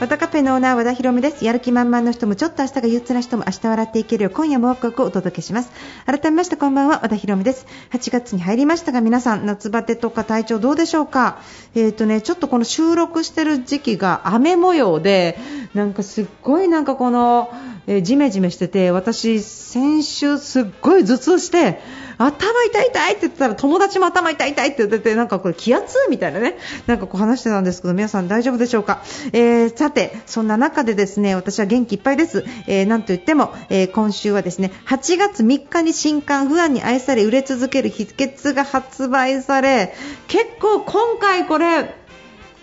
[0.00, 1.44] 和田カフェのオーナー和田博美です。
[1.44, 5.72] やる気満々の人もちょっと明日が憂鬱な人も明日笑っていけるよう今夜もワクワクをお届けします。
[6.06, 7.66] 改めましてこんばんは和田博美です。
[7.90, 11.40] 8月に入りましたが皆さん夏バテとか体調どうでしょうか？
[11.74, 15.36] えっ、とねちょっとこの収録してる時期が雨模様で
[15.74, 17.50] なんかすっごいなんかこの、
[17.88, 21.80] えー、ジメジメしてて私先週すっごい頭痛して
[22.18, 29.02] 頭痛い痛いって言ってたら友達も頭痛い痛いって言っててなんかこれ気圧みたいなねなんかこう話してたんですけど皆さん大丈夫でしょうか、
[29.32, 39.94] えー、さてそんな中でですね私は元気いっぱいです、えー、なんといっても、えー、今週はですね8月3日に新刊不安に愛され売れ続ける秘訣が発売され
[40.26, 41.94] 結構今回これ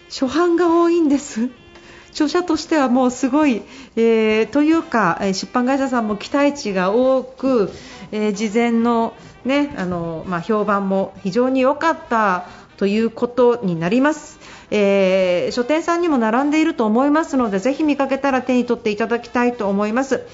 [0.09, 1.64] 初版が多いんです。
[2.15, 3.61] 著者としてはもうすごい、
[3.97, 7.71] えー、というか出版会社さんも期待値が多く、
[8.11, 9.13] えー、事前の
[9.43, 14.39] ね、あのまあ、評判も非常に良かったということになります。
[14.71, 20.25] えー、書店さんにも並んでいると思いますのでぜひ見かけたら手に取っていただきたいと思います。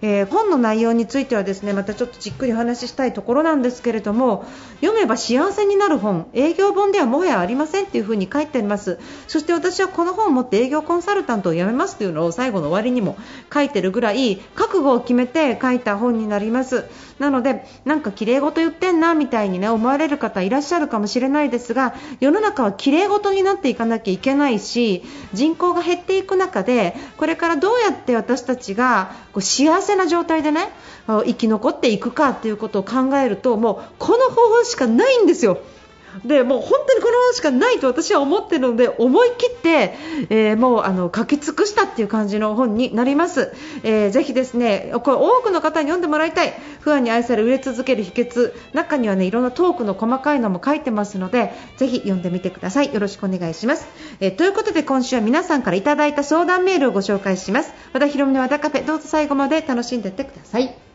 [0.00, 4.44] えー、本の内容についてはですねまたちょっとじっくりお話ししたいところなんですけれども
[4.80, 8.98] 読めば幸せになる本営業本ではもはやありませんというふに書いてあります。
[9.26, 13.16] そして私はこの本を持って営業コンサルタントを辞めますというのを最後の終わりにも
[13.52, 16.84] 書いてるぐらい覚悟を決めて書いた本になります。
[17.18, 30.68] なのでなんか綺麗事言ってんなみたいにね思われる方いらっしゃるかもしれないですが世の中は綺麗事になっていかなきゃいけないし人口が減っていく中でこれからどうやって私たちがこう幸せせな状態でね
[31.06, 35.58] 生き残っていくかっていうことを考えるともうこの方法しかないんですよ。
[36.24, 39.94] でもう本当にこの本しかないと私は思っているので思い切って、
[40.30, 46.52] えー、もうあの書き尽くしたっていう感じの本になります、えー、ぜひですねこれ多くの方に読んでもらいたい。
[46.80, 48.54] 不安に愛され売れ続ける秘訣。
[48.72, 52.92] 中にはねいろんなトークの細かいのも書いてますのでぜひ読んでみてください。
[52.92, 53.86] よろしくお願いします、
[54.20, 57.72] えー、ということで今週は皆さんからいただいた相談メールをご紹介します。
[57.92, 60.87] 和田博美の和田カフェどうぞ最後まで楽しんでってください。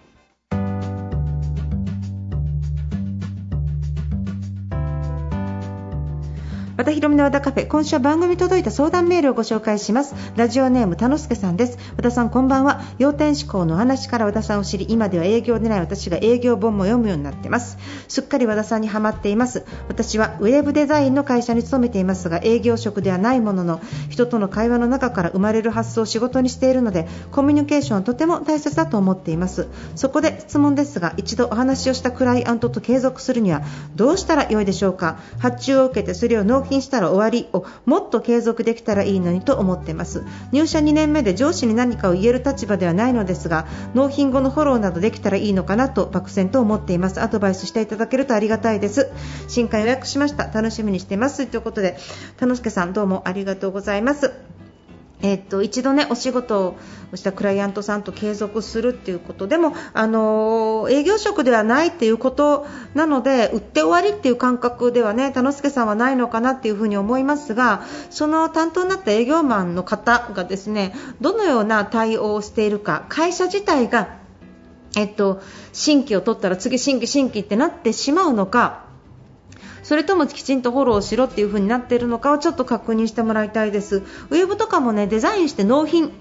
[6.76, 10.16] 和田ひろみの和田カフェ今週は番組届いた相談メールをご紹介します。
[10.36, 11.78] ラジオネームたのすけさんです。
[11.98, 12.82] 和田さんこんばんは。
[12.98, 17.78] 要点思考の話から和田さんを知り今では営業でない私が営業本も読むようになってます。
[18.08, 19.66] すっかり和田さんにはまっています。
[19.88, 23.80] 私はウェブデザインの会社に勤めていますが営業職ではないものの
[24.10, 29.68] 人との会話の中から生まれる発想を仕事にしているのでコミュニケーションはとても大切だと思っています。
[29.96, 33.62] そこで質問ですが一度お話をしたクライアントと継続するには
[33.96, 35.20] どうしたらよいでしょうか？
[35.38, 40.24] 発注を受けてそれを納品したら終わりをもっと継続できたらいいのにと思っています。
[40.52, 47.22] 入社2年目で上司に何かを言える立場ではないのですが納品後のフォローなどできたらいいのかなと漠然と思っています。
[47.22, 49.12] アドバイスしていただけるとありがたいです。
[49.48, 50.48] 新刊予約しました。
[50.48, 51.46] 楽しみにしています。
[51.48, 51.98] ということで
[52.38, 54.32] 田之助さんどうもありがとうございます。
[55.24, 56.76] えっと、一度ねお仕事
[57.12, 74.22] をしたクライアントさんと継続するっていうことでも、あの営業職ではないっていうことなので売って終わりっていう感覚ではね田之助さんはないのかなっていうふに思いますがその担当になった営業マンの方がですねどのような対応をしているか会社自体が
[74.96, 75.42] えっと、
[75.72, 78.86] 新規を取ったら次、新規、新規ってなってしまうのか
[79.84, 86.12] それともきちんとフォローしろっていう風になっているのかをちょっと確認してもらいたいですウェブとかもねデザインして納品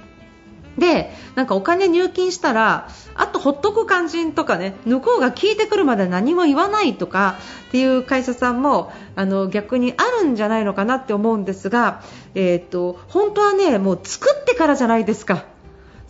[0.78, 7.36] でなんかお金入金したらあとほっとく感じとかね向こうが聞いてくるまで何も言わないとか
[7.68, 12.02] っていう会社さんもあの逆にあるんじゃないのかなって思うんですが、
[12.34, 15.51] えーと本当はねもう作ってからじゃないですか。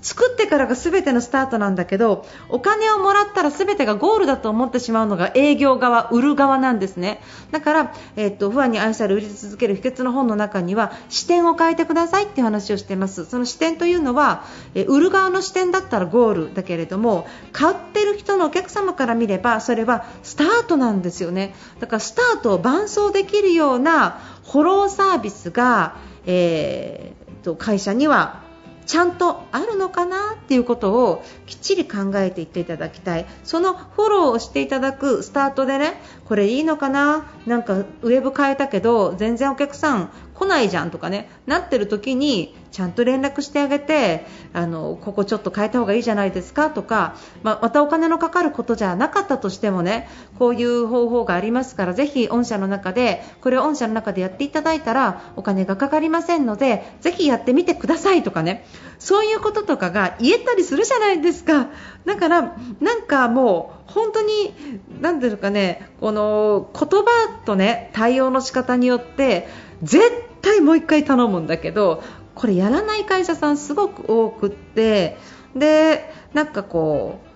[0.03, 7.21] 作ってからが全てのスタートなんだけどお金をもらったら全てがゴールだと思ってしまうのが営業側、売る側なんですね。
[7.53, 13.25] だから、えー、っと不安に愛され売り続ける秘訣の本の中には視点を変えてくださいっていう話をしています。
[13.25, 14.45] その視点というのは、
[14.75, 21.55] え売る側の視点だったらゴールだけれども買ってる人のお客様から見ればそれはスタートなんですよね。
[21.79, 24.19] だからスタートを伴走できるような
[24.51, 25.97] フォローサービスが、
[26.27, 28.52] えー、と会社には
[28.87, 33.27] ちゃんとあるのかなっていうことをきっちり考えていっていただきたい。
[33.45, 37.27] そのフォローをしていただくスタートでねこれいいのかな？
[37.47, 50.09] なんかウェブ変えたけど全然お客さん来ないじゃんとかねなってる時にちゃんと連絡してあげてあのここちょっと変えた方がいいじゃないですかとか、まあ、またお金のかかることじゃなかったとしてもね
[50.39, 58.65] こういう方法がありますからぜひ御社の中でこれを御社の中でやっていただいたらお金がかかりませんのでぜひやってみてくださいとかね。
[59.03, 61.71] そういうこととかが言えたりするじゃないですか。
[62.05, 64.55] だからなんかもう本当に
[65.01, 69.49] 何ていうかねこの言葉とね対応の仕方によって
[69.83, 70.03] 絶
[70.43, 72.03] 対もう1回頼むんだけど
[72.35, 75.17] これやらない会社さんすごく多くって
[75.55, 77.33] でなんかこう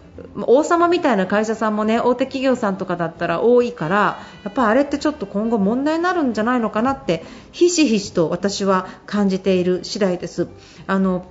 [0.47, 10.49] 王様みたいな会社さんもね大手企業さんとかだったら多いからやっぱあれってちょっと今後問題になるんじゃないのかなってひしひしと私は感じている次第です。
[10.87, 11.27] あの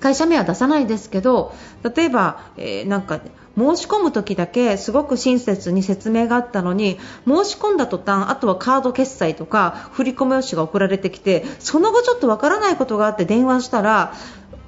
[0.00, 1.54] 会社名は出さないですけど
[1.96, 3.20] 例えば、えー、なんか
[3.56, 14.14] 申し込む時だけすごく親切に説明があったのに申し込んだ途端あとはカード決済とか振込用紙が送られてきてその後ちょっとわからないことがあって電話したら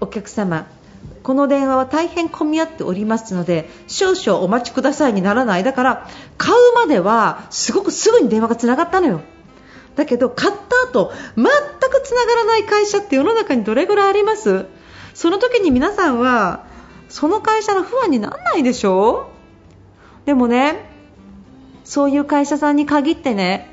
[0.01, 0.67] お客様
[1.23, 5.65] この電話は大変混み合っておりますので少々お待ちくださいにならない。
[5.65, 6.09] だから
[6.39, 9.21] 買うまではすごくすぐに電話がつながったのよ。
[9.97, 11.51] だけど買った後全く
[12.05, 14.67] つながらない会社って世の中にどれぐらいあります？
[15.17, 16.67] その時に皆さんは
[17.09, 19.31] その会社の不安にならないでしょ
[20.27, 20.91] でもね
[21.85, 23.71] そういう会社さんに限ってね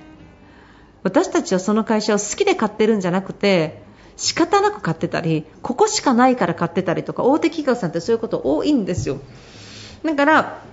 [1.03, 3.83] 私たちはその会社を好きで買ってるんじゃなくて
[4.15, 9.19] 仕方なく買ってたりここしかないから買ってたりとか大手企業さんってそういうこと多いんですよ。
[10.05, 10.63] だから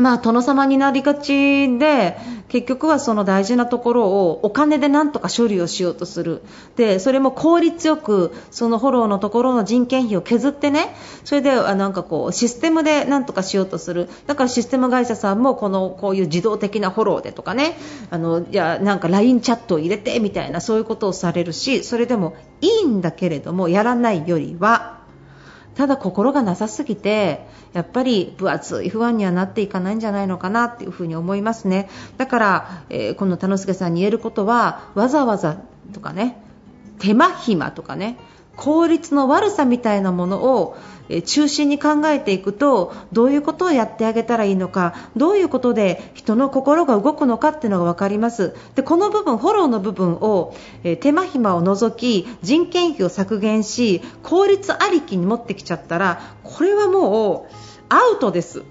[0.00, 2.16] まあ、殿様になりがちで
[2.48, 6.42] 結局はその大事なところをお金でなんとか処理をしようとする。
[6.76, 10.94] でそれも効率よくそのフォローのところの人件費を削ってね
[11.24, 14.08] それでなんかこうシステムでなんとかしようとする。
[14.26, 17.76] だからシステム会社さんもこのこういう自動的なフォローでとかね
[18.10, 24.99] あのいやなんか LINE チャットを入れてみたいなそういうことをされるしそれでもいいんだけれどもやらないよりは
[25.80, 31.88] ただ心がなさすぎてやっぱり分厚い不安にはなっていかないんじゃないのかなっていうふに思いますね。
[32.18, 35.56] だから、えー、この田之助さんに言えることはわざわざ
[35.94, 36.36] とかね
[36.98, 38.18] 手間暇とかね
[38.60, 40.76] 効率の悪さみたいなものを
[41.24, 50.54] 中心に考えていくとどういうことをやってあげたらいいのかどういうことで人の心が動くのかっていうのが分かりますでこの部分フォローの部分を、
[50.84, 57.54] え手間暇を除き人件費を削減し効率ありきに持ってきちゃったらこれはもう
[57.88, 58.62] アウトです。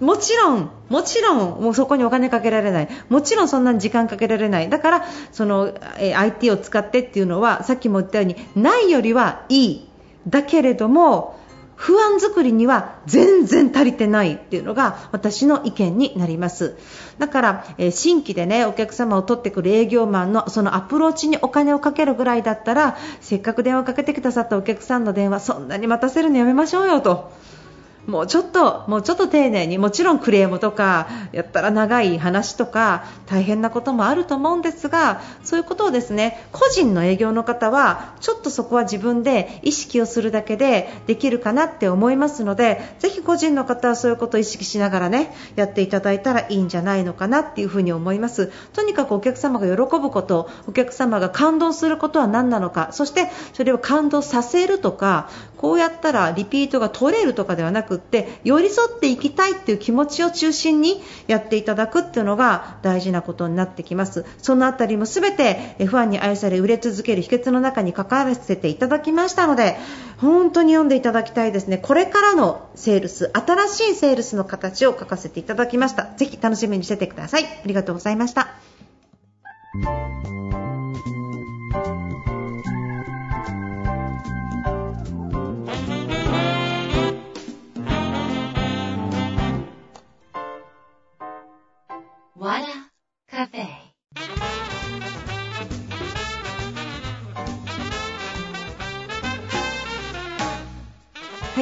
[0.00, 2.88] もちろん、もちろん、もうそこにお金かけられない。
[3.08, 4.68] もちろんそんなに時間かけられない。
[4.68, 9.88] だから、その、え IT を使ってっていうのは、さっきも言ったように、ないよりはいい。
[10.28, 11.36] だけれども、
[11.76, 16.76] 不安作りには全然足りてないっていうのが私の意見になります
[17.18, 27.30] だから、え、新規でねお客様を取ってくる営業マンのそのアプローチにお金をかけるぐらいだったらせっかく電話かけてくださったお客さんの電話そんなに待たせるのやめましょうよと
[28.06, 48.52] もうちょっと、もうちょっと丁寧に、もちろんクレームとか、やったら長い話とか、大変なこともあると思うんですが、そういうことをですね、個人の営業の方は、ちょっとそこは自分で意識をするだけでできるかなって思いますので、ぜひ個人の方はそういうことを意識しながらね、やっていただいたらいいんじゃないのかなっていうふうに思います。
[48.72, 64.24] とにかくお客様が喜ぶこと、お客様が感動することは何なのか、そしてそれを感動させるとか、こうやったらリピートが取れるとかではなくって寄り添っていきたいっていう気持ちを中心にやっていただくっていうのが大事なことになってきます。
[64.38, 69.76] そのあたりも全てファンに愛され売れ続ける秘訣の中に書かせていただきましたので
[70.18, 71.78] 本当に読んでいただきたいですね。
[71.78, 76.14] これからのセールス新しいセールスの形を書かせていただきました。
[76.16, 77.44] ぜひ楽しみにしててください。
[77.44, 78.48] ありがとうございました。
[92.46, 92.58] は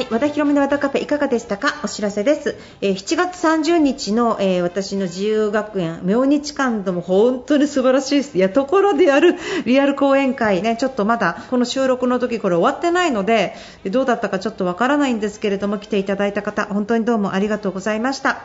[0.01, 1.73] い、和田博美の和田カフェいかがでしたか？
[1.83, 8.37] お知らせです、えー、7月30日の、えー、私の自由学園明日館でも本当に素晴らしいです。
[8.37, 9.33] いやところでやる
[9.65, 10.61] リアル講演会。
[10.61, 13.55] ねちょっとまだこの収録の時これ終わってないので
[13.89, 18.43] どうだったかちょっとわからないんですけれども来ていただいた方本当にどうもありがとうございました。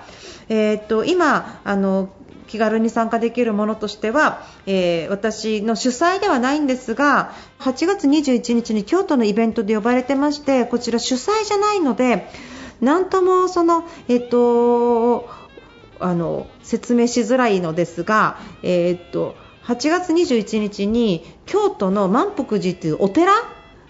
[0.48, 2.08] えー、っと今あの
[2.50, 12.26] 気軽に参加できるものとしては、えー、私の主催ではないんですが8月21日に京都のイベントで呼ばれてましてこちら主催じゃないので
[12.80, 15.28] なんともその、えっと、
[16.00, 23.32] あの説明しづらいのですが、えっと8月21日に京都の満腹寺というお寺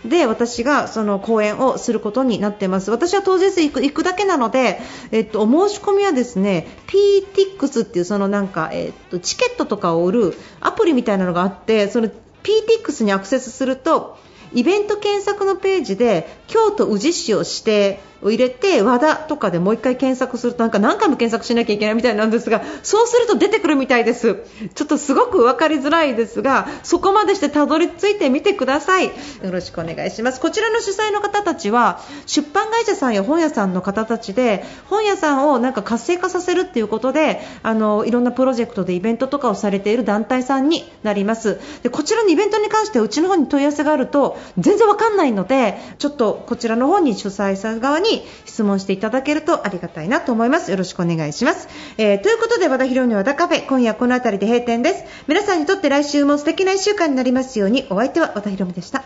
[0.05, 2.91] で私がその講演をすることになってます。
[2.91, 4.81] 私は当日行く行くだけなので、
[5.13, 14.19] えっと、お申し込みはですね PTX っていうそのなんか、えっと、チケットとかを売るアプリみたいなのがあってその PTX にアクセスすると
[14.53, 24.37] イベント検索のページで京都宇治市を指定を入れて和田とかでもう1回検索するとなんか何回も検索しなきゃいけないみたいなんですがそうすると出てくるみたいです。
[24.75, 29.07] ちょっとすごく分かりづらいですがそこまでしてたどり着いてみてください。
[29.07, 29.13] よ
[29.51, 30.41] ろしくお願いします。
[30.41, 41.59] こちらの主催の方たちは出版会社さんや本屋さんの方たちで本屋さんをなんか活性化させるっていうことであのいろんなプロジェクトでイベントとかをされている団体さんになります。
[41.83, 50.71] でこちらのイベントに関してはうちの方に問い合わせがあると全然わかんないのでちょっとこちらの方に主催者側にに質問していただけるとありがたいなと思います。
[50.71, 51.69] よろしくお願いします。
[51.99, 55.05] えー、ということで和田博美和田カフェ今夜この辺りで閉店です。
[55.29, 59.05] 皆さんにとって来週も素敵な1週間になりますようにお相手は和田博美でした。